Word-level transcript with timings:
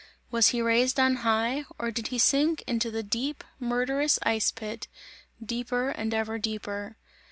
Was 0.31 0.47
he 0.47 0.63
raised 0.63 0.99
on 0.99 1.17
high, 1.17 1.63
or 1.77 1.91
did 1.91 2.07
he 2.07 2.17
sink 2.17 2.63
into 2.65 2.89
the 2.89 3.03
deep, 3.03 3.43
murderous 3.59 4.17
ice 4.23 4.49
pit, 4.49 4.87
deeper 5.45 5.89
and 5.89 6.11
ever 6.11 6.39
deeper? 6.39 6.97